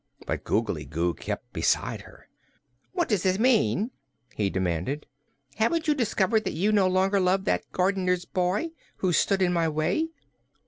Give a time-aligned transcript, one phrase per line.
[0.25, 2.27] But Googly Goo kept beside her.
[2.91, 3.91] "What does this mean?"
[4.33, 5.05] he demanded.
[5.57, 9.69] "Haven't you discovered that you no longer love that gardener's boy, who stood in my
[9.69, 10.07] way?"